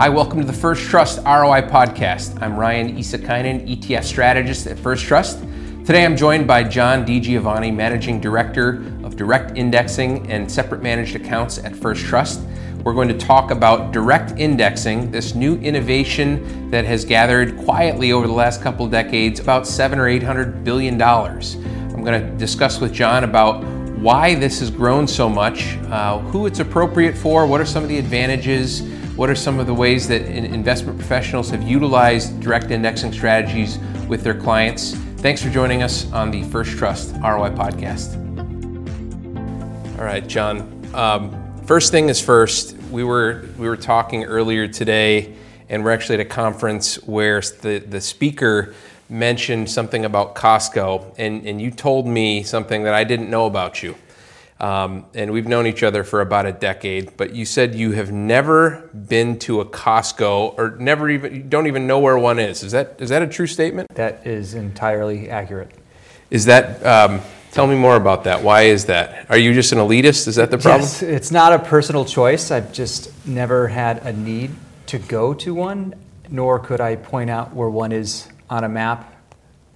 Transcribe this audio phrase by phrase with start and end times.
[0.00, 2.40] Hi, welcome to the First Trust ROI podcast.
[2.40, 5.40] I'm Ryan Isakainen, ETF strategist at First Trust.
[5.84, 11.58] Today I'm joined by Jon DiGiovanni, Managing Director of Direct Indexing and Separate Managed Accounts
[11.58, 12.42] at First Trust.
[12.84, 18.28] We're going to talk about direct indexing, this new innovation that has gathered quietly over
[18.28, 21.56] the last couple decades about seven or eight hundred billion dollars.
[21.56, 23.64] I'm going to discuss with Jon about
[23.98, 27.88] why this has grown so much, uh, who it's appropriate for, what are some of
[27.88, 28.82] the advantages,
[29.18, 34.22] what are some of the ways that investment professionals have utilized direct indexing strategies with
[34.22, 34.92] their clients.
[35.16, 38.14] Thanks for joining us on the First Trust ROI podcast.
[39.98, 40.88] All right, Jon.
[40.94, 42.76] Um, first thing is first.
[42.92, 45.34] We were we were talking earlier today,
[45.68, 48.72] and we're actually at a conference where the the speaker
[49.08, 53.82] mentioned something about Costco, and and you told me something that I didn't know about
[53.82, 53.96] you.
[54.60, 57.16] Um, and we've known each other for about a decade.
[57.16, 61.66] But you said you have never been to a Costco, or never even you don't
[61.68, 62.62] even know where one is.
[62.62, 63.94] Is that is that a true statement?
[63.94, 65.70] That is entirely accurate.
[66.30, 66.84] Is that?
[66.84, 67.20] Um,
[67.52, 68.42] tell me more about that.
[68.42, 69.26] Why is that?
[69.30, 70.26] Are you just an elitist?
[70.26, 70.82] Is that the problem?
[70.82, 72.50] Yes, it's not a personal choice.
[72.50, 74.50] I've just never had a need
[74.86, 75.94] to go to one,
[76.30, 79.14] nor could I point out where one is on a map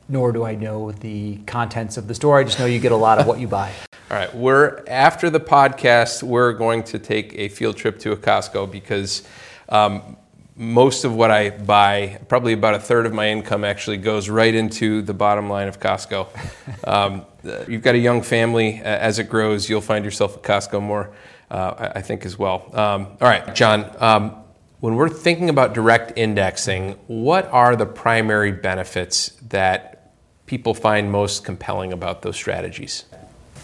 [0.08, 2.38] nor do I know the contents of the store.
[2.38, 3.72] I just know you get a lot of what you buy.
[4.12, 6.22] All right, we're after the podcast.
[6.22, 9.26] We're going to take a field trip to a Costco because
[9.70, 10.18] um,
[10.54, 14.54] most of what I buy, probably about a third of my income, actually goes right
[14.54, 16.28] into the bottom line of Costco.
[16.84, 17.24] Um,
[17.68, 18.82] you've got a young family.
[18.82, 21.14] As it grows, you'll find yourself at Costco more,
[21.50, 22.68] uh, I think, as well.
[22.74, 23.90] Um, all right, Jon.
[23.98, 24.36] Um,
[24.80, 30.12] when we're thinking about direct indexing, what are the primary benefits that
[30.44, 33.04] people find most compelling about those strategies?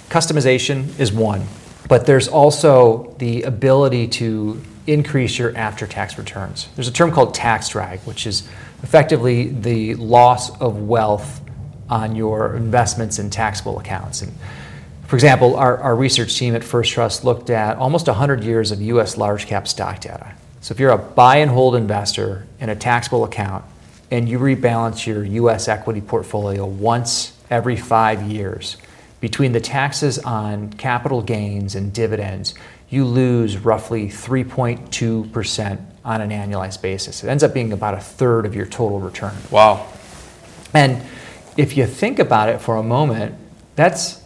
[0.09, 1.47] Customization is one,
[1.89, 6.69] but there's also the ability to increase your after tax returns.
[6.75, 8.48] There's a term called tax drag, which is
[8.83, 11.42] effectively the loss of wealth
[11.91, 14.23] on your investments in taxable accounts.
[14.23, 14.33] And
[15.07, 18.80] for example, our, our research team at First Trust looked at almost 100 years of
[18.80, 20.33] US large cap stock data.
[20.61, 23.64] So if you're a buy and hold investor in a taxable account
[24.11, 28.79] and you rebalance your US equity portfolio once every five years,
[29.20, 32.55] between the taxes on capital gains and dividends,
[32.89, 37.23] you lose roughly 3.2% on an annualized basis.
[37.23, 39.34] It ends up being about a third of your total return.
[39.51, 39.86] Wow.
[40.73, 41.02] And
[41.56, 43.34] if you think about it for a moment,
[43.77, 44.23] that's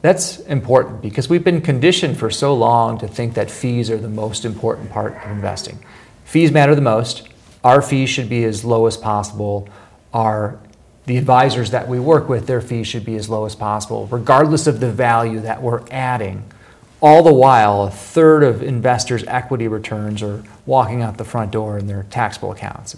[0.00, 4.08] that's important because we've been conditioned for so long to think that fees are the
[4.08, 5.84] most important part of investing.
[6.24, 7.28] Fees matter the most.
[7.64, 9.68] Our fees should be as low as possible.
[10.14, 10.60] Our
[11.08, 14.66] the advisors that we work with, their fees should be as low as possible, regardless
[14.66, 16.44] of the value that we're adding.
[17.00, 21.78] All the while, a third of investors' equity returns are walking out the front door
[21.78, 22.94] in their taxable accounts.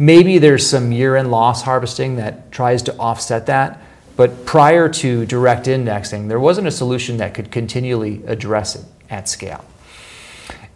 [0.00, 3.80] Maybe there's some year end loss harvesting that tries to offset that,
[4.16, 9.28] but prior to direct indexing, there wasn't a solution that could continually address it at
[9.28, 9.64] scale.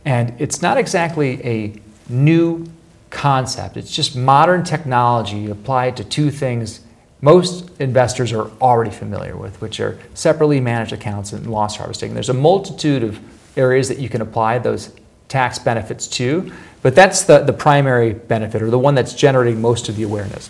[0.04, 2.66] And it's not exactly a new
[3.10, 6.80] concept, it's just modern technology applied to two things
[7.20, 12.14] most investors are already familiar with, which are separately managed accounts and loss harvesting.
[12.14, 13.18] There's a multitude of
[13.56, 14.94] areas that you can apply those
[15.26, 19.88] tax benefits to, but that's the, the primary benefit or the one that's generating most
[19.88, 20.48] of the awareness.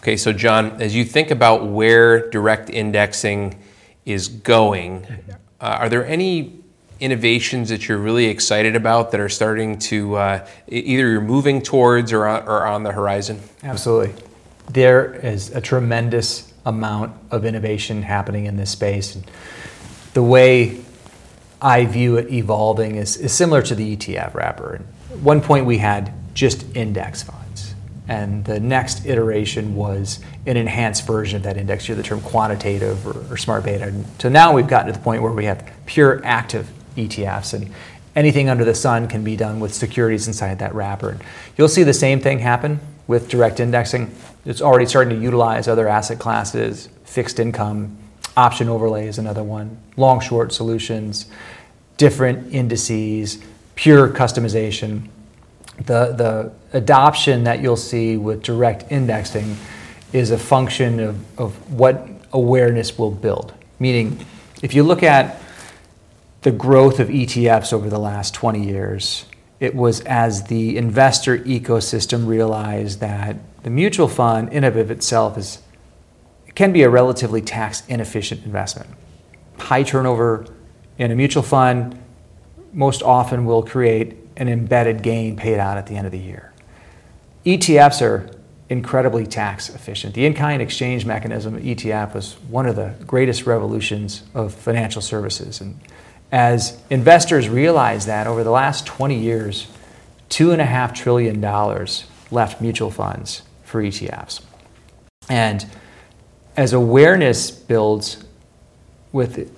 [0.00, 3.60] Okay, so Jon, as you think about where direct indexing
[4.06, 5.06] is going,
[5.60, 6.62] uh, are there any
[7.00, 12.12] innovations that you're really excited about that are starting to uh, either you're moving towards
[12.12, 13.40] or on, or on the horizon?
[13.62, 14.14] Absolutely.
[14.70, 19.14] There is a tremendous amount of innovation happening in this space.
[19.14, 19.30] And
[20.14, 20.80] the way
[21.62, 24.82] I view it evolving is, is similar to the ETF wrapper.
[25.10, 27.38] At one point, we had just index funds
[28.08, 32.22] and the next iteration was an enhanced version of that index, You either the term
[32.22, 33.84] quantitative or, or, smart beta.
[33.84, 37.70] And So now we've gotten to the point where we have pure active ETFs, and
[38.14, 41.18] anything under the sun can be done with securities inside that wrapper.
[41.56, 44.14] You'll see the same thing happen with direct indexing.
[44.44, 47.96] It's already starting to utilize other asset classes, fixed income,
[48.36, 51.26] option overlay is another one, long short solutions,
[51.96, 53.42] different indices,
[53.74, 55.08] pure customization
[55.78, 59.56] the, the adoption that you'll see with direct indexing
[60.12, 63.54] is a function of, of what awareness will build.
[63.78, 64.24] Meaning,
[64.62, 65.40] if you look at
[66.42, 69.24] the growth of ETFs over the last 20 years,
[69.60, 75.36] it was as the investor ecosystem realized that the mutual fund in and of itself
[75.36, 75.62] is
[76.54, 78.90] can be a relatively tax inefficient investment.
[79.58, 80.46] High turnover
[80.98, 81.96] in a mutual fund
[82.72, 86.52] most often will create an embedded gain paid out at the end of the year.
[87.44, 88.28] ETFs are
[88.68, 90.14] incredibly tax efficient.
[90.14, 95.00] The in kind exchange mechanism of ETF was one of the greatest revolutions of financial
[95.00, 95.60] services.
[95.60, 95.80] And
[96.30, 99.66] as investors realize that over the last 20 years,
[100.30, 101.40] $2.5 trillion
[102.30, 104.42] left mutual funds for ETFs.
[105.28, 105.66] And
[106.56, 108.24] as awareness builds
[109.12, 109.50] with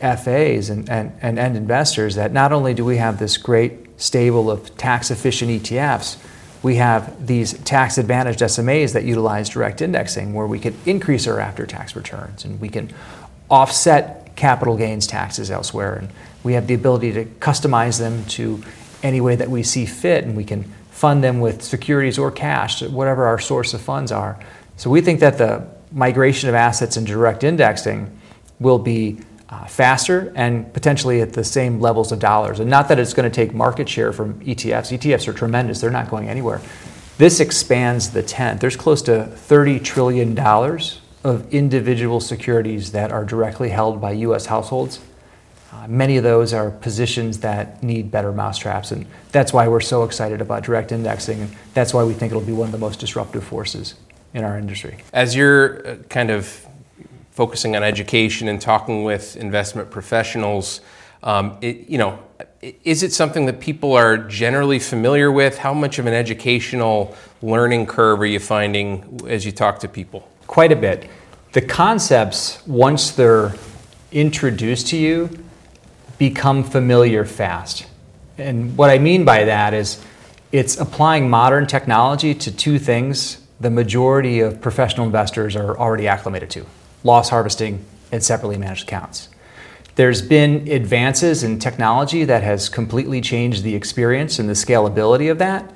[0.00, 4.76] FAs and, and, and investors, that not only do we have this great stable of
[4.76, 6.16] tax efficient ETFs,
[6.62, 11.38] we have these tax advantaged SMAs that utilize direct indexing where we can increase our
[11.38, 12.92] after tax returns and we can
[13.48, 15.94] offset capital gains taxes elsewhere.
[15.94, 16.10] And
[16.44, 18.62] we have the ability to customize them to
[19.02, 22.82] any way that we see fit and we can fund them with securities or cash,
[22.82, 24.38] whatever our source of funds are.
[24.76, 28.18] So we think that the migration of assets and direct indexing
[28.58, 32.60] will be uh, faster and potentially at the same levels of dollars.
[32.60, 34.96] And not that it's going to take market share from ETFs.
[34.96, 36.60] ETFs are tremendous, they're not going anywhere.
[37.18, 38.60] This expands the tent.
[38.60, 40.34] There's close to $30 trillion
[41.26, 45.00] of individual securities that are directly held by US households.
[45.72, 50.04] Uh, many of those are positions that need better mousetraps, and that's why we're so
[50.04, 53.00] excited about direct indexing, and that's why we think it'll be one of the most
[53.00, 53.94] disruptive forces
[54.32, 54.98] in our industry.
[55.12, 56.66] As you're uh, kind of
[57.36, 60.80] focusing on education and talking with investment professionals.
[61.22, 62.18] Um, it, you know,
[62.82, 65.58] is it something that people are generally familiar with?
[65.58, 70.26] How much of an educational learning curve are you finding as you talk to people?
[70.46, 71.08] Quite a bit.
[71.52, 73.54] The concepts, once they're
[74.12, 75.30] introduced to you,
[76.18, 77.86] become familiar fast.
[78.38, 80.02] And what I mean by that is
[80.52, 86.50] it's applying modern technology to two things the majority of professional investors are already acclimated
[86.50, 86.66] to
[87.06, 89.28] loss harvesting, and separately managed accounts.
[89.94, 95.38] There's been advances in technology that has completely changed the experience and the scalability of
[95.38, 95.72] that.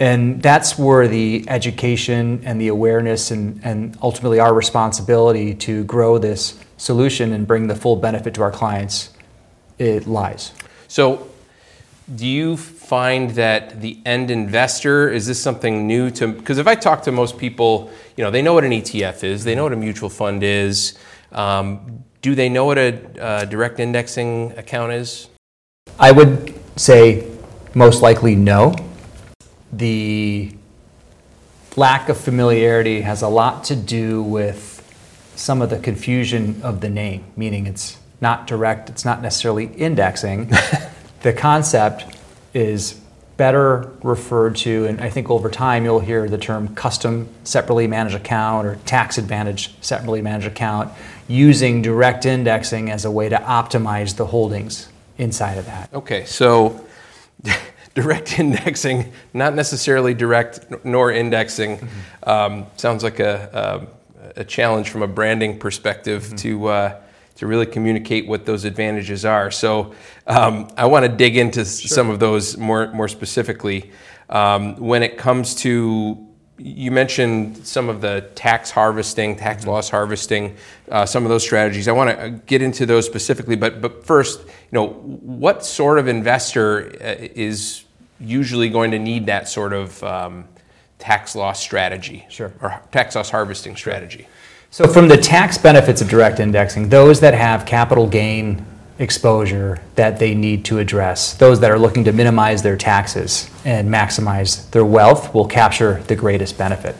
[0.00, 6.16] And that's where the education and the awareness and, and ultimately our responsibility to grow
[6.16, 9.10] this solution and bring the full benefit to our clients
[9.78, 10.52] it lies.
[10.88, 11.30] So
[12.14, 16.74] do you find that the end investor is this something new to because if i
[16.74, 19.72] talk to most people you know they know what an etf is they know what
[19.72, 20.98] a mutual fund is
[21.32, 25.28] um, do they know what a direct indexing account is
[26.00, 27.30] i would say
[27.74, 28.74] most likely no
[29.72, 30.52] the
[31.76, 34.76] lack of familiarity has a lot to do with
[35.36, 40.46] some of the confusion of the name meaning it's not direct it's not necessarily indexing
[41.22, 42.04] the concept
[42.52, 43.00] is
[43.40, 48.14] better referred to, and I think over time you'll hear the term custom separately managed
[48.14, 50.92] account or tax advantage separately managed account
[51.26, 55.88] using direct indexing as a way to optimize the holdings inside of that.
[55.94, 56.84] Okay, so
[57.94, 62.28] direct indexing, not necessarily direct nor indexing, mm-hmm.
[62.28, 63.88] um, sounds like a,
[64.36, 66.36] a, a, challenge from a branding perspective mm-hmm.
[66.36, 66.66] to.
[66.66, 67.00] Uh,
[67.36, 69.50] to really communicate what those advantages are.
[69.50, 69.94] So
[70.26, 71.88] um, I want to dig into sure.
[71.88, 73.92] some of those more more specifically.
[74.28, 76.26] Um, when it comes to
[76.62, 79.70] you mentioned some of the tax harvesting, tax mm-hmm.
[79.70, 80.56] loss harvesting,
[80.90, 81.88] uh, some of those strategies.
[81.88, 85.98] I want to uh, get into those specifically, but but first, you know, what sort
[85.98, 87.84] of investor uh, is
[88.20, 90.44] usually going to need that sort of um,
[90.98, 94.26] tax loss strategy, sure, or tax loss harvesting strategy?
[94.70, 98.64] So, from the tax benefits of direct indexing, those that have capital gain
[99.00, 103.88] exposure that they need to address, those that are looking to minimize their taxes and
[103.88, 106.94] maximize their wealth, will capture the greatest benefit.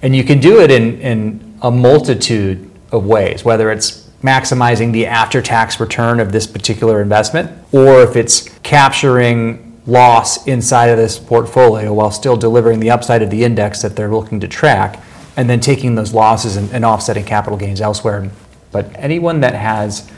[0.00, 5.06] And you can do it in, in a multitude of ways, whether it's maximizing the
[5.06, 11.18] after tax return of this particular investment, or if it's capturing loss inside of this
[11.18, 15.02] portfolio while still delivering the upside of the index that they're looking to track
[15.36, 18.30] and then taking those losses and, and offsetting capital gains elsewhere.
[18.70, 20.10] But anyone that has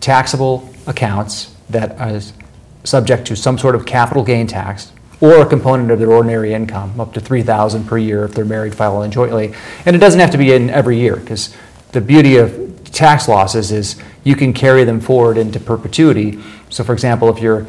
[0.00, 2.32] taxable accounts that is
[2.84, 7.00] subject to some sort of capital gain tax or a component of their ordinary income,
[7.00, 9.54] up to 3000 per year if they're married, filing jointly.
[9.86, 11.56] And it doesn't have to be in every year because
[11.92, 16.38] the beauty of tax losses is you can carry them forward into perpetuity.
[16.68, 17.66] So, for example, if you're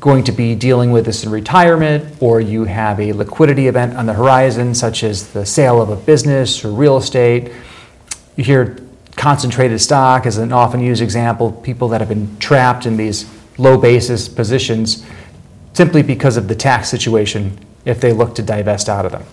[0.00, 4.06] going to be dealing with this in retirement, or you have a liquidity event on
[4.06, 7.52] the horizon, such as the sale of a business or real estate.
[8.36, 8.78] You hear
[9.16, 13.78] concentrated stock as an often used example, people that have been trapped in these low
[13.78, 15.06] basis positions
[15.72, 19.24] simply because of the tax situation if they look to divest out of them.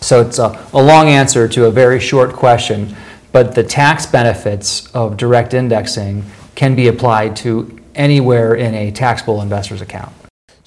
[0.00, 2.96] So it's a, a long answer to a very short question,
[3.32, 9.42] but the tax benefits of direct indexing can be applied to anywhere in a taxable
[9.42, 10.12] investor's account.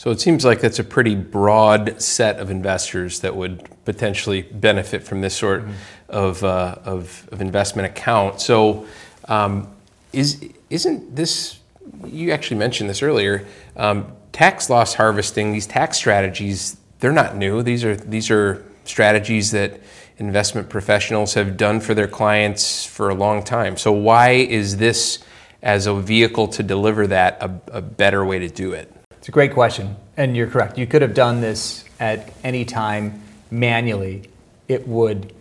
[0.04, 5.04] So it seems like that's a pretty broad set of investors that would potentially benefit
[5.04, 5.72] from this sort mm-hmm.
[6.10, 8.42] of, uh, of, of, investment account.
[8.42, 8.86] So
[9.30, 9.74] um,
[10.12, 11.60] is, isn't this,
[12.06, 17.64] you actually mentioned this earlier, um, tax loss harvesting, these tax strategies, they're not new.
[17.64, 19.80] These are, these are strategies that
[20.18, 23.78] investment professionals have done for their clients for a long time.
[23.78, 25.24] So why is this
[25.64, 28.94] as a vehicle to deliver that a, a better way to do it?
[29.14, 30.78] It's a great question, and you're correct.
[30.78, 34.30] You could have done this at any time manually.
[34.68, 35.34] It would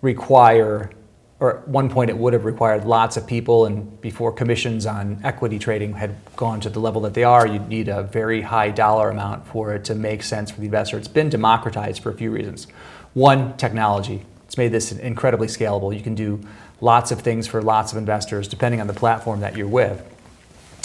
[0.00, 0.90] require,
[1.38, 5.20] or at one point, it would have required lots of people, and before commissions on
[5.22, 8.70] equity trading had gone to the level that they are, you'd need a very high
[8.70, 10.98] dollar amount for it to make sense for the investor.
[10.98, 12.66] It's been democratized for a few reasons.
[13.14, 14.26] One, technology.
[14.46, 15.96] It's made this incredibly scalable.
[15.96, 16.40] You can do
[16.82, 20.06] lots of things for lots of investors depending on the platform that you're with.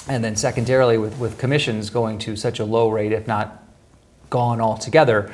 [0.07, 3.61] And then secondarily, with, with commissions going to such a low rate, if not
[4.29, 5.33] gone altogether,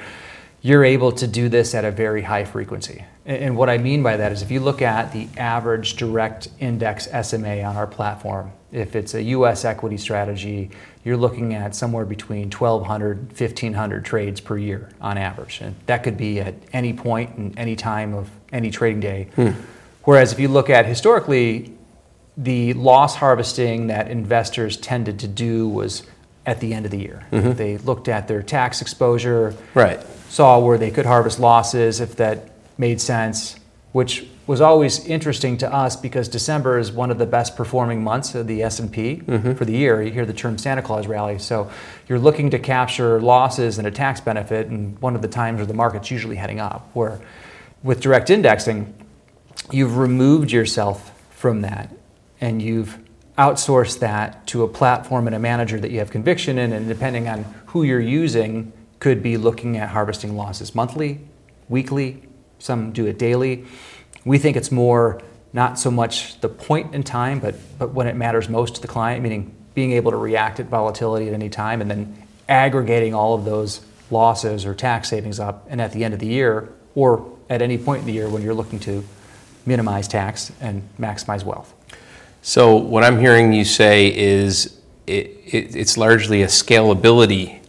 [0.63, 3.05] you're able to do this at a very high frequency.
[3.25, 7.07] And what I mean by that is if you look at the average direct index
[7.21, 10.71] SMA on our platform, if it's a US equity strategy,
[11.03, 15.59] you're looking at somewhere between 1,200, 1,500 trades per year on average.
[15.61, 19.27] And that could be at any point and any time of any trading day.
[19.35, 19.51] Hmm.
[20.03, 21.73] Whereas if you look at historically,
[22.35, 26.03] the loss harvesting that investors tended to do was
[26.45, 27.25] at the end of the year.
[27.31, 27.53] Mm-hmm.
[27.53, 30.03] They looked at their tax exposure, right.
[30.29, 33.55] saw where they could harvest losses if that made sense,
[33.93, 38.35] which was always interesting to us because December is one of the best performing months
[38.35, 39.53] of the S&P mm-hmm.
[39.53, 40.01] for the year.
[40.01, 41.39] You hear the term Santa Claus rally.
[41.39, 41.71] So
[42.09, 45.65] you're looking to capture losses and a tax benefit and one of the times where
[45.65, 46.89] the market's usually heading up.
[46.93, 47.21] Where
[47.83, 48.93] with direct indexing,
[49.71, 51.89] you've removed yourself from that
[52.41, 52.97] and you've
[53.37, 57.27] outsourced that to a platform and a manager that you have conviction in and depending
[57.27, 61.19] on who you're using could be looking at harvesting losses monthly,
[61.67, 62.23] weekly,
[62.59, 63.65] some do it daily
[64.25, 68.15] we think it's more not so much the point in time, but, but when it
[68.15, 71.81] matters most to the client, meaning being able to react at volatility at any time
[71.81, 75.65] and then aggregating all of those losses or tax savings up.
[75.69, 78.41] And at the end of the year, or at any point in the year when
[78.41, 79.03] you're looking to
[79.65, 81.73] minimize tax and maximize wealth.
[82.41, 84.77] So, what I'm hearing you say is
[85.07, 87.59] it, it, it's largely a scalability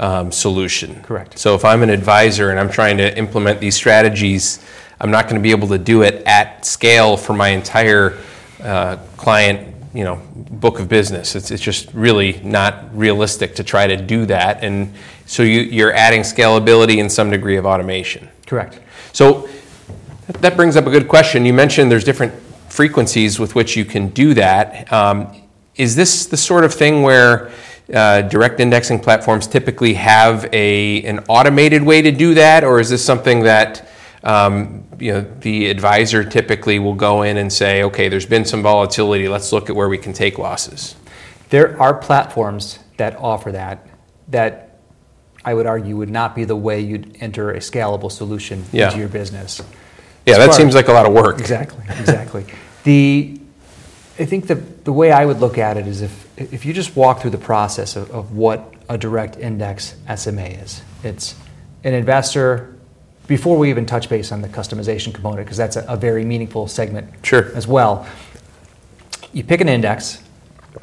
[0.00, 1.02] um, solution.
[1.02, 1.38] Correct.
[1.38, 4.64] So, if I'm an advisor and I'm trying to implement these strategies,
[5.00, 8.18] I'm not going to be able to do it at scale for my entire
[8.60, 11.36] uh, client, you know, book of business.
[11.36, 14.64] It's, it's just really not realistic to try to do that.
[14.64, 14.92] And
[15.26, 18.28] so you, you're adding scalability and some degree of automation.
[18.46, 18.80] Correct.
[19.12, 19.48] So
[20.26, 21.44] that brings up a good question.
[21.44, 22.34] You mentioned there's different
[22.68, 24.92] frequencies with which you can do that.
[24.92, 25.42] Um,
[25.76, 27.50] is this the sort of thing where
[27.92, 32.90] uh, direct indexing platforms typically have a, an automated way to do that, or is
[32.90, 33.88] this something that
[34.22, 38.62] um, you know, the advisor typically will go in and say, okay, there's been some
[38.62, 40.96] volatility, let's look at where we can take losses.
[41.50, 43.86] There are platforms that offer that,
[44.28, 44.78] that
[45.44, 48.86] I would argue would not be the way you'd enter a scalable solution yeah.
[48.86, 49.60] into your business.
[50.26, 51.38] Yeah, that seems like a lot of work.
[51.38, 52.46] Exactly, exactly.
[52.84, 53.38] the,
[54.18, 56.96] I think the, the way I would look at it is if, if you just
[56.96, 61.34] walk through the process of, of what a direct index SMA is, it's
[61.84, 62.74] an investor
[63.26, 66.68] before we even touch base on the customization component, because that's a, a, very meaningful
[66.68, 67.54] segment sure.
[67.54, 68.06] as well.
[69.32, 70.22] You pick an index,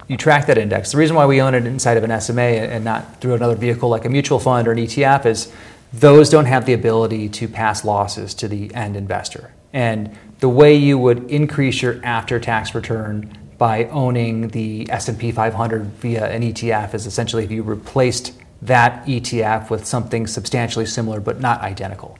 [0.07, 0.91] you track that index.
[0.91, 3.89] The reason why we own it inside of an SMA and not through another vehicle
[3.89, 5.51] like a mutual fund or an ETF is
[5.93, 9.53] those don't have the ability to pass losses to the end investor.
[9.73, 16.31] And the way you would increase your after-tax return by owning the S&P 500 via
[16.31, 21.61] an ETF is essentially if you replaced that ETF with something substantially similar but not
[21.61, 22.17] identical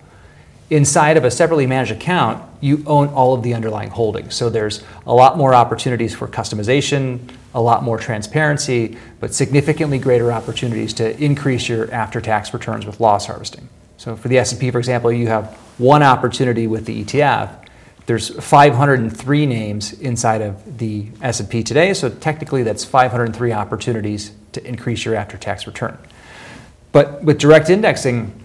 [0.72, 4.34] inside of a separately managed account, you own all of the underlying holdings.
[4.34, 10.32] So there's a lot more opportunities for customization, a lot more transparency, but significantly greater
[10.32, 13.68] opportunities to increase your after-tax returns with loss harvesting.
[13.98, 17.68] So for the S&P, for example, you have one opportunity with the ETF.
[18.06, 25.04] There's 503 names inside of the S&P today, so technically that's 503 opportunities to increase
[25.04, 25.98] your after-tax return.
[26.94, 28.41] But with direct indexing,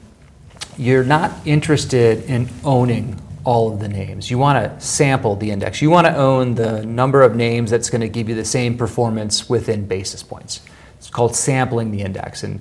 [0.77, 4.31] you're not interested in owning all of the names.
[4.31, 5.81] You want to sample the index.
[5.81, 8.77] You want to own the number of names that's going to give you the same
[8.77, 10.61] performance within basis points.
[10.99, 12.43] It's called sampling the index.
[12.43, 12.61] And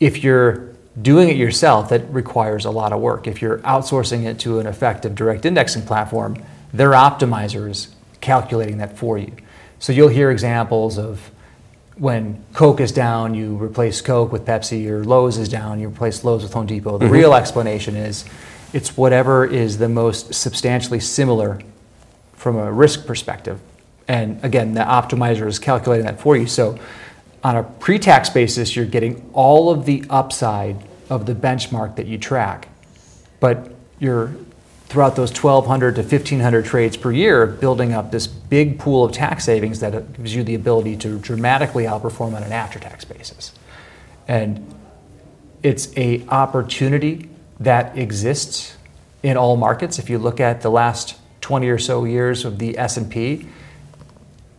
[0.00, 3.26] if you're doing it yourself, that requires a lot of work.
[3.26, 7.88] If you're outsourcing it to an effective direct indexing platform, their optimizers
[8.20, 9.32] calculating that for you.
[9.78, 11.30] So you'll hear examples of
[11.98, 16.24] when Coke is down, you replace Coke with Pepsi, or Lowe's is down, you replace
[16.24, 16.98] Lowe's with Home Depot.
[16.98, 17.14] The mm-hmm.
[17.14, 18.24] real explanation is
[18.72, 21.60] it's whatever is the most substantially similar
[22.34, 23.58] from a risk perspective.
[24.06, 26.46] And again, the optimizer is calculating that for you.
[26.46, 26.78] So
[27.42, 30.76] on a pre tax basis, you're getting all of the upside
[31.10, 32.68] of the benchmark that you track.
[33.40, 34.34] But you're
[34.88, 39.44] throughout those 1,200 to 1,500 trades per year, building up this big pool of tax
[39.44, 43.52] savings that gives you the ability to dramatically outperform on an after-tax basis.
[44.26, 44.74] And
[45.62, 47.28] it's a opportunity
[47.60, 48.76] that exists
[49.22, 49.98] in all markets.
[49.98, 53.46] If you look at the last 20 or so years of the S&P,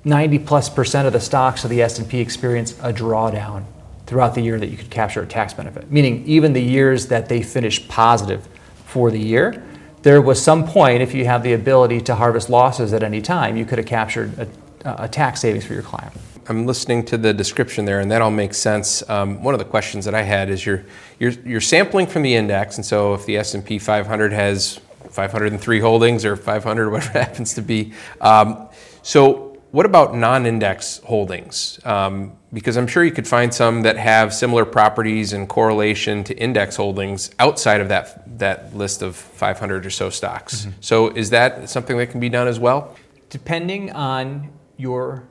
[0.03, 3.65] 90 plus percent of the stocks of the S&P experience a drawdown
[4.05, 5.91] throughout the year that you could capture a tax benefit.
[5.91, 8.47] Meaning even the years that they finish positive
[8.85, 9.63] for the year,
[10.01, 13.57] there was some point, if you have the ability to harvest losses at any time,
[13.57, 14.49] you could have captured
[14.85, 16.13] a, a tax savings for your client.
[16.47, 19.07] I'm listening to the description there, and that all makes sense.
[19.07, 20.83] Um, one of the questions that I had is you're,
[21.19, 24.79] you're, you're sampling from the index, and so if the S&P 500 has
[25.11, 28.67] 503 holdings or 500, whatever it happens to be, um,
[29.03, 31.79] so what about non-index holdings?
[31.85, 36.35] Um, because I'm sure you could find some that have similar properties and correlation to
[36.35, 40.61] index holdings outside of that that list of 500 or so stocks.
[40.61, 40.71] Mm-hmm.
[40.79, 42.95] So is that something that can be done as well?
[43.29, 45.23] Depending on your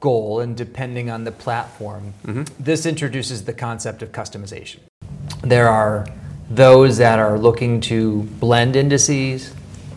[0.00, 2.42] goal and depending on the platform, mm-hmm.
[2.58, 4.80] this introduces the concept of customization.
[5.42, 6.06] There are
[6.50, 9.54] those that are looking to blend indices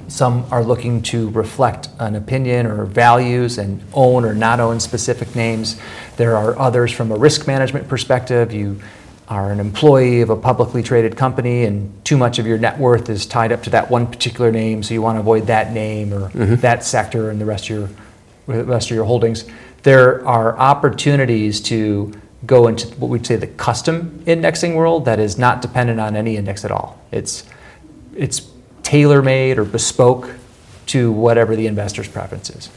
[0.08, 5.36] some are looking to reflect an opinion or values and own or not own specific
[5.36, 5.80] names.
[6.16, 8.54] There are others from a risk management perspective.
[8.54, 8.80] You
[9.28, 13.10] are an employee of a publicly traded company and too much of your net worth
[13.10, 16.14] is tied up to that one particular name, so you want to avoid that name
[16.14, 16.56] or mm-hmm.
[16.56, 19.46] that sector and the rest of your rest of your holdings.
[19.84, 22.14] There are opportunities to
[22.46, 26.38] go into what we'd say the custom indexing world that is not dependent on any
[26.38, 27.02] index at all.
[27.12, 27.44] It's
[28.16, 28.48] it's
[28.88, 30.34] tailor made or bespoke
[30.86, 32.70] to whatever the investor's preference is.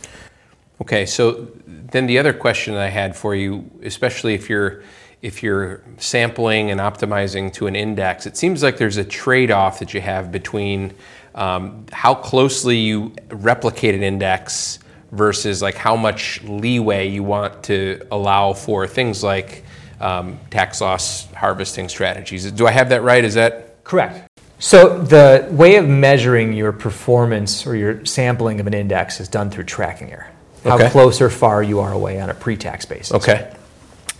[0.80, 4.82] Okay, so then the other question I had for you, especially if you're
[5.22, 9.92] if you're sampling and optimizing to an index, it seems like there's a trade-off that
[9.92, 10.94] you have between
[11.34, 14.78] um, how closely you replicate an index
[15.12, 19.62] versus like how much leeway you want to allow for things like
[20.00, 22.50] um, tax loss harvesting strategies.
[22.50, 23.22] Do I have that right?
[23.22, 24.29] Is that correct?
[24.60, 29.50] So the way of measuring your performance or your sampling of an index is done
[29.50, 30.30] through tracking error.
[30.64, 30.90] How okay.
[30.90, 33.12] close or far you are away on a pre-tax basis.
[33.12, 33.52] Okay.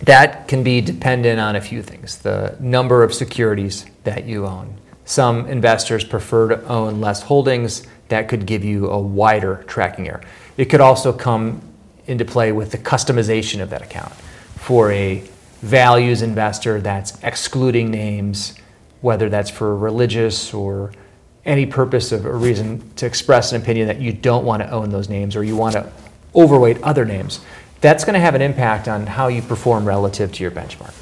[0.03, 2.17] That can be dependent on a few things.
[2.17, 4.77] The number of securities that you own.
[5.05, 7.85] Some investors prefer to own less holdings.
[8.07, 10.21] That could give you a wider tracking error.
[10.57, 11.61] It could also come
[12.07, 14.11] into play with the customization of that account.
[14.55, 15.23] For a
[15.61, 18.55] values investor that's excluding names,
[19.01, 20.91] whether that's for religious or
[21.45, 24.89] any purpose of a reason to express an opinion that you don't want to own
[24.89, 25.91] those names or you want to
[26.35, 27.41] overweight other names,
[27.81, 30.93] that's going to have an impact on how you perform relative to your benchmark.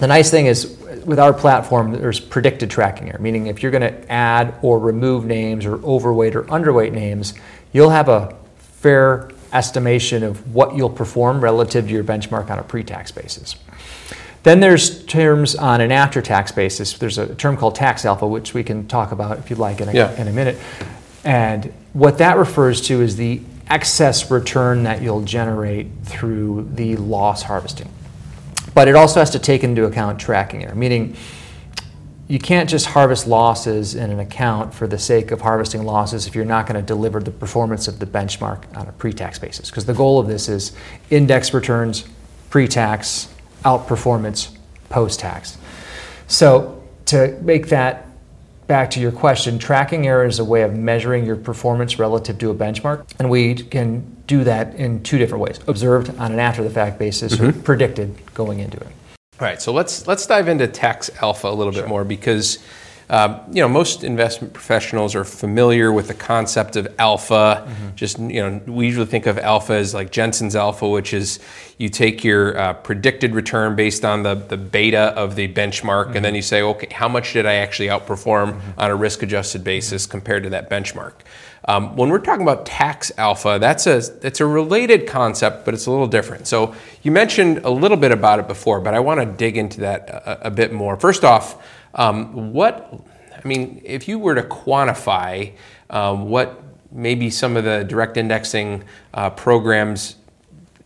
[0.00, 3.82] The nice thing is, with our platform, there's predicted tracking error, meaning if you're going
[3.82, 7.34] to add or remove names or overweight or underweight names,
[7.72, 12.64] you'll have a fair estimation of what you'll perform relative to your benchmark on a
[12.64, 13.54] pre tax basis.
[14.42, 16.94] Then there's terms on an after-tax basis.
[16.94, 19.88] There's a term called tax alpha, which we can talk about if you'd like in
[19.88, 20.20] a, yeah.
[20.20, 20.58] in a minute.
[21.24, 27.42] And what that refers to is the excess return that you'll generate through the loss
[27.42, 27.88] harvesting.
[28.74, 31.16] But it also has to take into account tracking error, meaning
[32.26, 36.34] you can't just harvest losses in an account for the sake of harvesting losses if
[36.34, 39.70] you're not going to deliver the performance of the benchmark on a pre-tax basis.
[39.70, 40.72] Because the goal of this is
[41.10, 42.04] index returns,
[42.48, 43.28] pre-tax,
[43.64, 44.56] outperformance
[44.88, 45.58] post tax.
[46.26, 48.06] So, to make that
[48.66, 52.50] back to your question, tracking error is a way of measuring your performance relative to
[52.50, 56.62] a benchmark, and we can do that in two different ways observed on an after
[56.62, 57.58] the fact basis mm-hmm.
[57.58, 58.86] or predicted going into it.
[59.40, 61.82] All right, so let's let's dive into tax alpha a little sure.
[61.82, 62.58] bit more because
[63.12, 67.62] um, you know, most investment professionals are familiar with the concept of alpha.
[67.68, 67.94] Mm-hmm.
[67.94, 71.38] Just you know, we usually think of alpha as like Jensen's alpha, which is
[71.76, 76.16] you take your uh, predicted return based on the, the beta of the benchmark, mm-hmm.
[76.16, 76.36] and then mm-hmm.
[76.36, 78.80] you say, okay, how much did I actually outperform mm-hmm.
[78.80, 81.12] on a risk-adjusted basis compared to that benchmark?
[81.66, 85.84] Um, when we're talking about tax alpha, that's a it's a related concept, but it's
[85.84, 86.46] a little different.
[86.46, 89.82] So you mentioned a little bit about it before, but I want to dig into
[89.82, 90.96] that a, a bit more.
[90.96, 91.62] First off.
[91.94, 92.92] Um, what,
[93.32, 95.52] I mean, if you were to quantify
[95.90, 100.16] um, what maybe some of the direct indexing uh, programs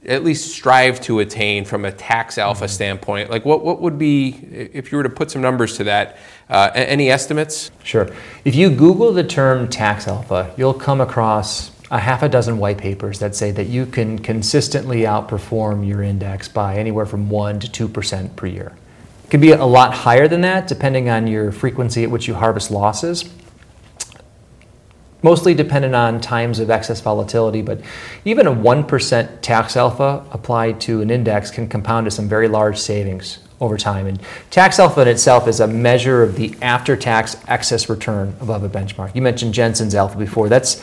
[0.06, 2.72] at least strive to attain from a tax alpha mm-hmm.
[2.72, 3.30] standpoint?
[3.30, 6.70] Like, what, what would be, if you were to put some numbers to that, uh,
[6.74, 7.70] any estimates?
[7.82, 8.08] Sure.
[8.44, 12.78] If you Google the term tax alpha, you'll come across a half a dozen white
[12.78, 17.88] papers that say that you can consistently outperform your index by anywhere from 1 to
[17.88, 18.72] 2% per year.
[19.26, 22.34] It can be a lot higher than that depending on your frequency at which you
[22.34, 23.28] harvest losses
[25.26, 27.80] mostly dependent on times of excess volatility, but
[28.24, 32.78] even a 1% tax alpha applied to an index can compound to some very large
[32.78, 34.06] savings over time.
[34.06, 38.62] And tax alpha in itself is a measure of the after tax excess return above
[38.62, 39.16] a benchmark.
[39.16, 40.48] You mentioned Jensen's alpha before.
[40.48, 40.80] That's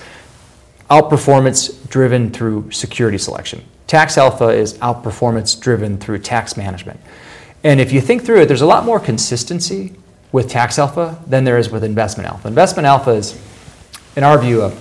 [0.90, 3.64] outperformance driven through security selection.
[3.88, 7.00] Tax alpha is outperformance driven through tax management.
[7.64, 9.94] And if you think through it, there's a lot more consistency
[10.32, 12.48] with tax alpha than there is with investment alpha.
[12.48, 13.40] Investment alpha is
[14.16, 14.74] in our view, a,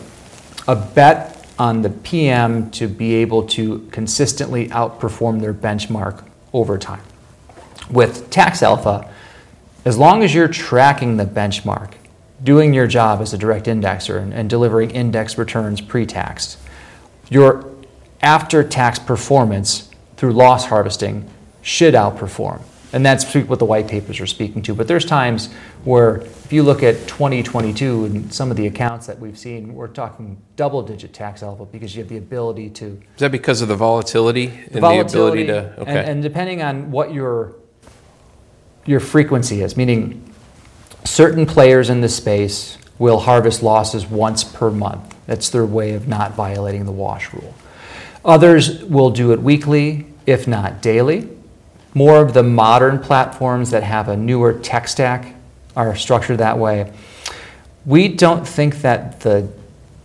[0.68, 7.02] a bet on the PM to be able to consistently outperform their benchmark over time.
[7.90, 9.10] With tax alpha,
[9.84, 11.92] as long as you're tracking the benchmark,
[12.42, 16.56] doing your job as a direct indexer and, and delivering index returns pre tax,
[17.30, 17.70] your
[18.20, 21.28] after tax performance through loss harvesting
[21.62, 22.62] should outperform.
[22.92, 24.74] And that's what the white papers are speaking to.
[24.74, 25.52] But there's times
[25.84, 29.88] where if you look at 2022 and some of the accounts that we've seen, we're
[29.88, 33.00] talking double digit tax alpha because you have the ability to.
[33.14, 35.82] Is that because of the volatility the and volatility the ability to.
[35.82, 35.98] Okay.
[36.00, 37.54] And, and depending on what your,
[38.84, 40.30] your frequency is, meaning
[41.04, 45.16] certain players in the space will harvest losses once per month.
[45.26, 47.54] That's their way of not violating the wash rule.
[48.24, 51.28] Others will do it weekly, if not daily.
[51.94, 55.34] More of the modern platforms that have a newer tech stack
[55.76, 56.92] are structured that way.
[57.84, 59.48] We don't think that the,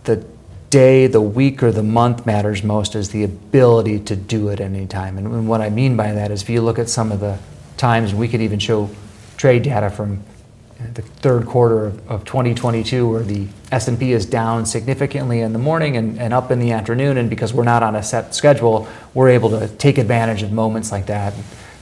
[0.04, 0.24] the
[0.70, 5.16] day, the week, or the month matters most as the ability to do it anytime.
[5.16, 7.38] And what I mean by that is if you look at some of the
[7.76, 8.90] times, we could even show
[9.36, 10.22] trade data from
[10.94, 15.96] the third quarter of, of 2022 where the S&P is down significantly in the morning
[15.96, 19.28] and, and up in the afternoon and because we're not on a set schedule we're
[19.28, 21.34] able to take advantage of moments like that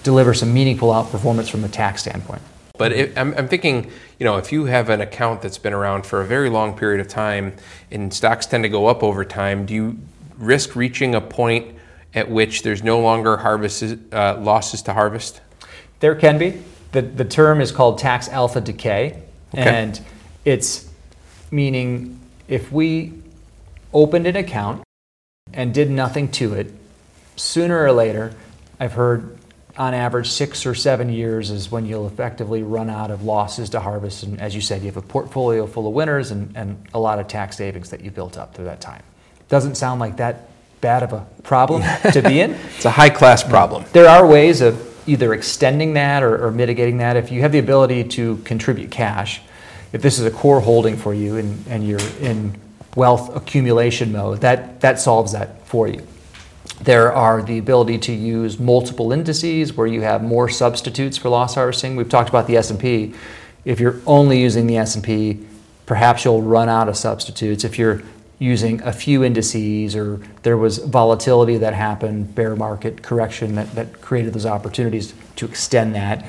[0.07, 2.41] deliver some meaningful outperformance from a tax standpoint.
[2.79, 3.91] But it, I'm, I'm, thinking,
[4.21, 7.01] you know, if you have an account that's been around for a very long period
[7.01, 7.55] of time
[7.91, 9.99] and stocks tend to go up over time, do you
[10.39, 11.75] risk reaching a point
[12.15, 15.41] at which there's no longer harvest, uh, losses to harvest?
[15.99, 16.63] There can be.
[16.93, 19.23] The, the term is called tax alpha decay.
[19.53, 19.63] Okay.
[19.63, 20.01] And
[20.45, 20.89] it's
[21.51, 23.13] meaning if we
[23.93, 24.85] opened an account
[25.53, 26.73] and did nothing to it,
[27.35, 28.35] sooner or later,
[28.79, 29.37] I've heard
[29.79, 33.81] on average, six or seven years is when you'll effectively run out of losses to
[33.81, 34.23] harvest.
[34.23, 37.19] And as you said, you have a portfolio full of winners and, and a lot
[37.19, 39.03] of tax savings that you built up through that time.
[39.49, 40.49] Doesn't sound like that
[40.81, 42.53] bad of a problem to be in.
[42.53, 43.85] it's a high class problem.
[43.93, 47.17] There are ways of either extending that or, or, mitigating that.
[47.17, 49.41] If you have the ability to contribute cash,
[49.93, 52.59] if this is a core holding for you and, and you're in
[52.97, 56.05] wealth accumulation mode, that, that solves that for you.
[56.81, 61.55] There are the ability to use multiple indices where you have more substitutes for loss
[61.55, 61.97] harvesting.
[61.97, 63.15] We've talked about the S&P.
[63.65, 65.45] If you're only using the S&P,
[65.87, 67.65] perhaps you'll run out of substitutes.
[67.65, 68.03] If you're
[68.39, 74.01] using a few indices or there was volatility that happened, bear market correction that, that
[74.01, 76.27] created those opportunities to extend that.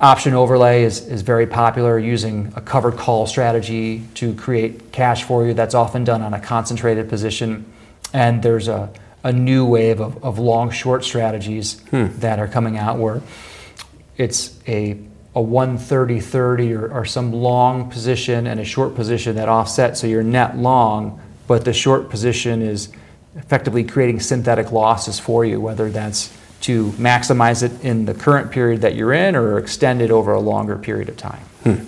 [0.00, 5.46] Option overlay is, is very popular using a covered call strategy to create cash for
[5.46, 5.54] you.
[5.54, 7.70] That's often done on a concentrated position.
[8.12, 8.90] And there's a
[9.22, 12.06] a new wave of, of long short strategies hmm.
[12.18, 13.22] that are coming out where
[14.16, 14.98] it's a
[15.32, 20.06] a 130 30 or, or some long position and a short position that offset so
[20.06, 22.88] you're net long but the short position is
[23.36, 28.80] effectively creating synthetic losses for you whether that's to maximize it in the current period
[28.80, 31.84] that you're in or extend it over a longer period of time hmm.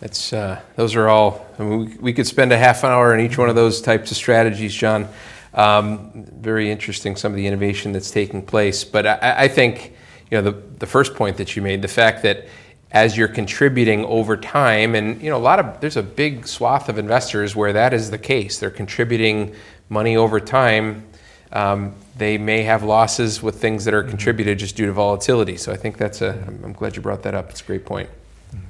[0.00, 3.12] That's, uh, those are all, I mean, we, we could spend a half an hour
[3.12, 5.08] on each one of those types of strategies, Jon.
[5.54, 8.84] Um, very interesting, some of the innovation that's taking place.
[8.84, 9.94] But I, I think,
[10.30, 12.46] you know, the, the first point that you made, the fact that
[12.90, 16.88] as you're contributing over time, and you know, a lot of there's a big swath
[16.88, 18.58] of investors where that is the case.
[18.58, 19.54] They're contributing
[19.88, 21.04] money over time.
[21.52, 24.10] Um, they may have losses with things that are mm-hmm.
[24.10, 25.56] contributed just due to volatility.
[25.56, 26.30] So I think that's a.
[26.62, 27.50] I'm glad you brought that up.
[27.50, 28.08] It's a great point.
[28.50, 28.64] Mm-hmm.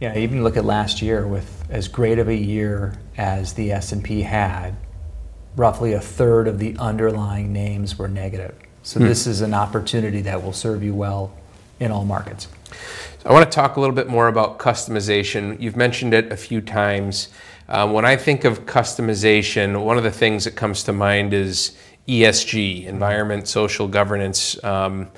[0.00, 4.22] Yeah, even look at last year with as great of a year as the S&P
[4.22, 4.76] had,
[5.56, 8.54] roughly a third of the underlying names were negative.
[8.82, 9.06] So hmm.
[9.06, 11.32] this is an opportunity that will serve you well
[11.80, 12.48] in all markets.
[13.22, 15.60] So I want to talk a little bit more about customization.
[15.60, 17.28] You've mentioned it a few times.
[17.68, 21.76] Um, when I think of customization, one of the things that comes to mind is
[22.06, 24.62] ESG, environment, social governance.
[24.62, 25.08] Um,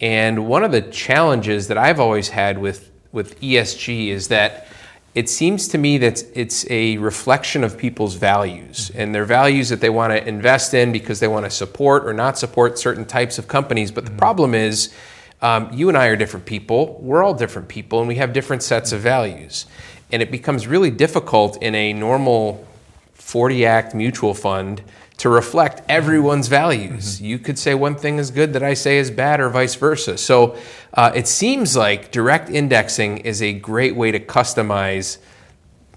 [0.00, 4.68] and one of the challenges that I've always had with, with ESG is that
[5.14, 9.80] it seems to me that it's a reflection of people's values and their values that
[9.80, 13.38] they want to invest in because they want to support or not support certain types
[13.38, 13.90] of companies.
[13.90, 14.18] But the mm-hmm.
[14.18, 14.94] problem is,
[15.40, 16.98] um, you and I are different people.
[17.00, 19.66] We're all different people, and we have different sets of values.
[20.12, 22.66] And it becomes really difficult in a normal
[23.14, 24.82] 40 Act mutual fund
[25.18, 27.16] to reflect everyone's values.
[27.16, 27.24] Mm-hmm.
[27.24, 30.16] You could say one thing is good that I say is bad, or vice versa.
[30.16, 30.56] So
[30.94, 35.18] uh, it seems like direct indexing is a great way to customize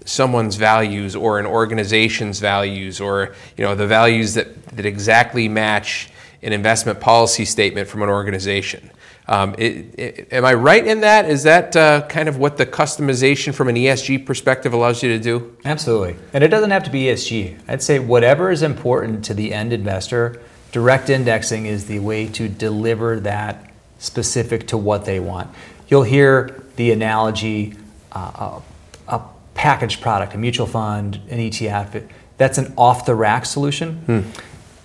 [0.04, 6.10] someone's values or an organization's values or you know the values that, that exactly match
[6.42, 8.90] an investment policy statement from an organization.
[9.28, 11.28] Um, it, it, am I right in that?
[11.30, 15.18] Is that uh, kind of what the customization from an ESG perspective allows you to
[15.18, 15.56] do?
[15.64, 16.16] Absolutely.
[16.32, 17.58] And it doesn't have to be ESG.
[17.68, 22.48] I'd say whatever is important to the end investor, direct indexing is the way to
[22.48, 25.48] deliver that specific to what they want.
[25.86, 27.76] You'll hear the analogy
[28.10, 28.60] uh,
[29.08, 29.22] a, a
[29.54, 32.08] packaged product, a mutual fund, an ETF,
[32.38, 34.20] that's an off the rack solution hmm.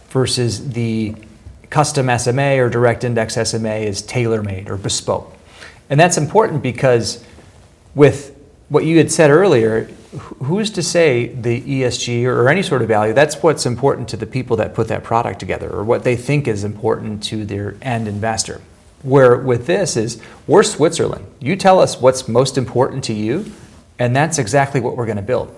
[0.09, 1.15] versus the
[1.69, 5.33] custom SMA or direct index SMA is tailor made or bespoke.
[5.89, 7.23] And that's important because
[7.95, 8.35] with
[8.69, 9.85] what you had said earlier,
[10.43, 14.25] who's to say the ESG or any sort of value, that's what's important to the
[14.25, 18.07] people that put that product together or what they think is important to their end
[18.07, 18.61] investor.
[19.03, 21.25] Where with this is, we're Switzerland.
[21.39, 23.51] You tell us what's most important to you,
[23.99, 25.55] and that's exactly what we're going to build.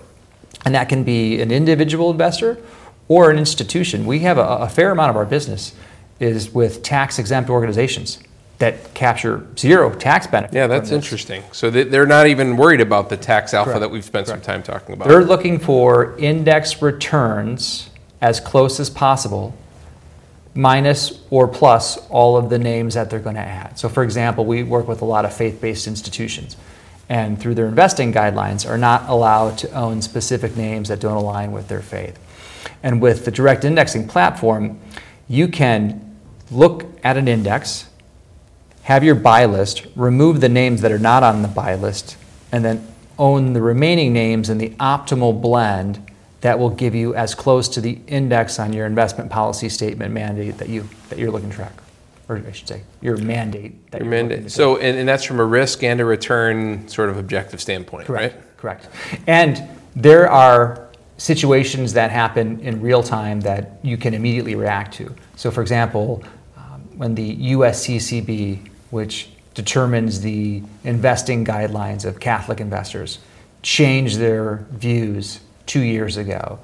[0.64, 2.58] And that can be an individual investor
[3.08, 4.04] or an institution.
[4.04, 5.74] We have a, a fair amount of our business
[6.20, 8.18] is with tax exempt organizations
[8.60, 10.54] that capture zero tax benefit.
[10.54, 11.42] Yeah, that's interesting.
[11.50, 13.80] So they're not even worried about the tax alpha Correct.
[13.80, 14.44] that we've spent Correct.
[14.44, 15.08] some time talking about.
[15.08, 17.88] They're looking for index returns
[18.20, 19.56] as close as possible,
[20.54, 23.78] minus or plus all of the names that they're going to add.
[23.78, 26.56] So, for example, we work with a lot of faith based institutions.
[27.08, 31.50] And through their investing guidelines, are not allowed to own specific names that don't align
[31.50, 32.18] with their faith.
[32.82, 34.78] And with the direct indexing platform,
[35.26, 36.09] you can
[36.50, 37.88] look at an index,
[38.82, 42.16] have your buy list, remove the names that are not on the buy list,
[42.52, 42.86] and then
[43.18, 46.04] own the remaining names in the optimal blend
[46.40, 50.56] that will give you as close to the index on your investment policy statement mandate
[50.56, 51.74] that you that you're looking to track
[52.30, 53.90] or I should say, your mandate.
[53.90, 54.52] That your mandate.
[54.52, 58.36] So, and, and, that's from a risk and a return sort of objective standpoint, Correct.
[58.36, 58.56] right?
[58.56, 58.88] Correct.
[59.26, 65.12] And there are situations that happen in real time that you can immediately react to.
[65.34, 66.22] So, for example,
[67.00, 73.20] when the USCCB, which determines the investing guidelines of Catholic investors,
[73.62, 76.58] changed their views two years ago,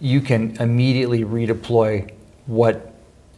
[0.00, 2.10] you can immediately redeploy
[2.46, 2.92] what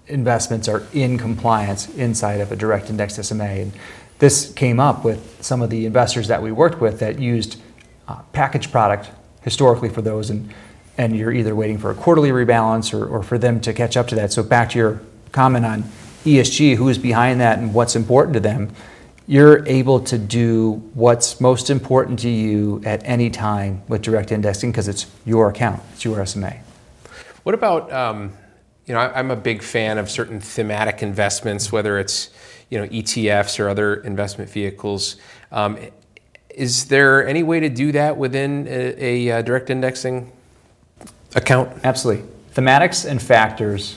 [0.07, 3.45] investments are in compliance inside of a direct index SMA.
[3.45, 3.73] And
[4.19, 7.61] this came up with some of the investors that we worked with that used
[8.09, 9.11] uh, package product
[9.43, 10.55] historically for those, and,
[10.97, 14.09] and you're either waiting for a quarterly rebalance or, or for them to catch up
[14.09, 14.33] to that.
[14.33, 15.85] So, back to your comment on
[16.25, 18.71] ESG, who is behind that and what's important to them,
[19.27, 24.73] you're able to do what's most important to you at any time with direct indexing
[24.73, 26.57] because it's your account, it's your SMA.
[27.45, 28.33] What about, um,
[28.87, 32.31] you know, I'm a big fan of certain thematic investments, whether it's,
[32.71, 35.17] you know, ETFs or other investment vehicles.
[35.53, 35.79] Um,
[36.49, 40.33] is there any way to do that within a, a uh, direct indexing
[41.37, 41.71] account?
[41.85, 42.27] Absolutely.
[42.55, 43.97] Thematics and factors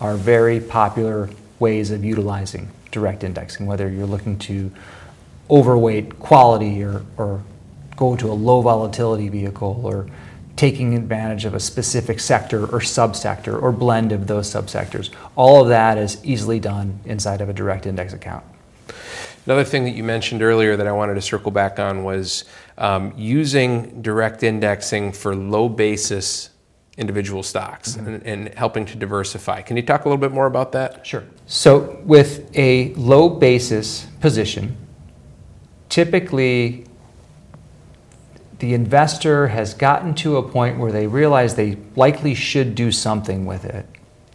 [0.00, 4.70] are very popular ways of utilizing direct indexing, whether you're looking to
[5.50, 7.42] overweight quality or, or
[7.96, 10.06] go to a low volatility vehicle or
[10.56, 15.10] taking advantage of a specific sector or subsector or blend of those subsectors.
[15.36, 18.44] All of that is easily done inside of a direct index account.
[19.44, 22.44] Another thing that you mentioned earlier that I wanted to circle back on was
[22.78, 26.50] um, using direct indexing for low basis
[26.96, 28.08] individual stocks mm-hmm.
[28.08, 29.60] and, and, helping to diversify.
[29.60, 31.06] Can you talk a little bit more about that?
[31.06, 31.24] Sure.
[31.46, 34.76] So, with a low basis position,
[35.88, 36.86] typically
[38.58, 43.44] the investor has gotten to a point where they realize they likely should do something
[43.44, 43.86] with it.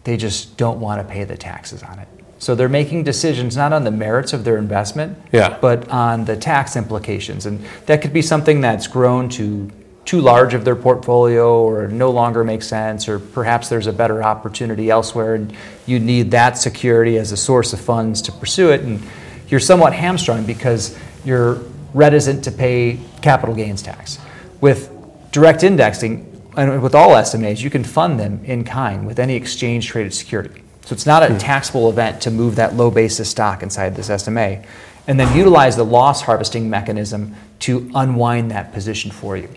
[0.04, 2.08] They just don't want to pay the taxes on it.
[2.38, 5.58] So they're making decisions not on the merits of their investment, yeah.
[5.60, 7.46] but on the tax implications.
[7.46, 9.70] And that could be something that's grown to
[10.12, 14.22] too large of their portfolio or no longer makes sense, or perhaps there's a better
[14.22, 18.82] opportunity elsewhere and you need that security as a source of funds to pursue it.
[18.82, 19.02] And
[19.48, 21.62] you're somewhat hamstrung because you're
[21.94, 24.18] reticent to pay capital gains tax.
[24.60, 24.90] With
[25.30, 29.86] direct indexing, and with all SMAs, you can fund them in kind with any exchange
[29.86, 30.62] traded security.
[30.82, 31.38] So it's not a hmm.
[31.38, 34.62] taxable event to move that low basis stock inside this SMA,
[35.06, 39.48] and then utilize the loss harvesting mechanism to unwind that position for you.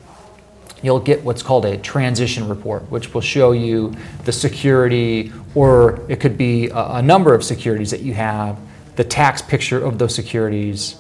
[0.86, 6.20] You'll get what's called a transition report, which will show you the security, or it
[6.20, 8.60] could be a, a number of securities that you have,
[8.96, 10.98] the tax picture of those securities,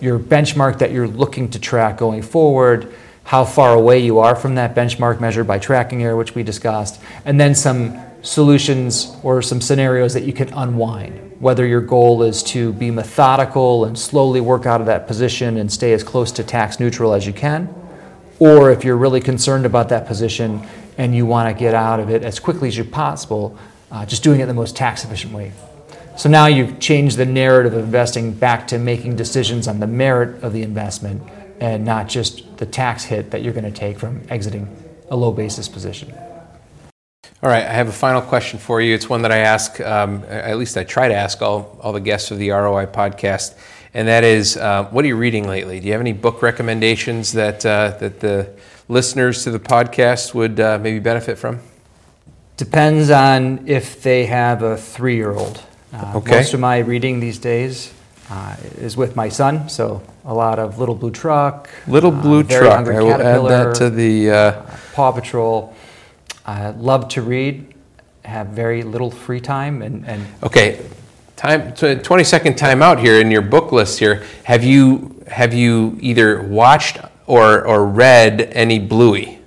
[0.00, 4.56] your benchmark that you're looking to track going forward, how far away you are from
[4.56, 9.60] that benchmark measured by tracking error, which we discussed, and then some solutions or some
[9.60, 11.40] scenarios that you can unwind.
[11.40, 15.72] Whether your goal is to be methodical and slowly work out of that position and
[15.72, 17.72] stay as close to tax neutral as you can,
[18.40, 20.66] or if you're really concerned about that position
[20.98, 23.56] and you want to get out of it as quickly as you possible,
[23.92, 25.52] uh, just doing it the most tax efficient way.
[26.16, 30.42] So now you've changed the narrative of investing back to making decisions on the merit
[30.42, 31.22] of the investment
[31.60, 34.68] and not just the tax hit that you're going to take from exiting
[35.10, 36.12] a low basis position.
[37.42, 38.94] All right, I have a final question for you.
[38.94, 42.00] It's one that I ask, um, at least I try to ask all, all the
[42.00, 43.54] guests of the ROI podcast,
[43.94, 45.80] and that is, uh, what are you reading lately?
[45.80, 48.48] Do you have any book recommendations that uh, that the
[48.88, 51.60] listeners to the podcast would uh, maybe benefit from?
[52.56, 55.62] Depends on if they have a three-year-old.
[55.92, 56.36] Uh, Okay.
[56.36, 57.92] Most of my reading these days
[58.30, 62.42] uh, is with my son, so a lot of Little Blue Truck, Little uh, Blue
[62.44, 62.86] Truck.
[62.86, 64.30] I will add that to the.
[64.30, 64.62] Uh,
[64.94, 65.74] Paw Patrol.
[66.46, 67.74] I love to read,
[68.24, 70.80] have very little free time, and, and Okay,
[71.40, 74.22] time, 20 second time out here in your book list here.
[74.44, 79.38] Have you, have you either watched or, or read any Bluey?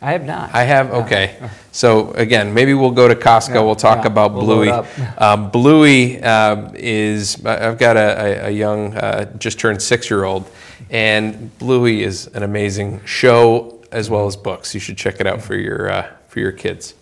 [0.00, 0.52] I have not.
[0.52, 1.36] I have, okay.
[1.70, 4.72] So again, maybe we'll go to Costco, we'll talk about we'll Bluey.
[5.18, 10.50] Um, Bluey um, is, I've got a, a, young, uh, just turned six-year-old,
[10.90, 14.74] and Bluey is an amazing show as well as books.
[14.74, 16.94] You should check it out for your, uh, for your kids.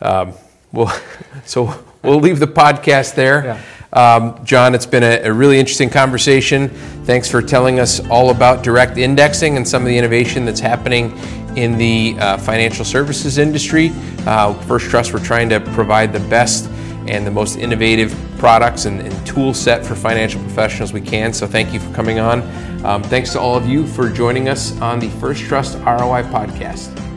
[0.00, 0.34] Um,
[0.74, 0.92] Well,
[1.44, 3.62] so we'll leave the podcast there.
[3.92, 6.68] Um, Jon, it's been a, a really interesting conversation.
[7.04, 11.16] Thanks for telling us all about direct indexing and some of the innovation that's happening
[11.56, 13.92] in the uh, financial services industry.
[14.26, 16.68] Uh, First Trust, we're trying to provide the best
[17.06, 21.32] and the most innovative products and, and tool set for financial professionals we can.
[21.32, 22.42] So thank you for coming on.
[22.84, 27.13] Um, thanks to all of you for joining us on the First Trust ROI podcast.